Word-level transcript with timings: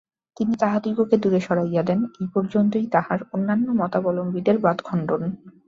তিনি 0.37 0.53
তাহাদিগকে 0.55 1.15
দূরে 1.17 1.39
সরাইয়া 1.39 1.83
দেন, 1.83 1.99
এই 2.15 2.27
পর্যন্তই 2.33 2.85
তাঁহার 2.93 3.19
অন্যান্য 3.33 3.67
মতাবলম্বীদের 3.81 4.57
বাদখণ্ডন। 4.59 5.21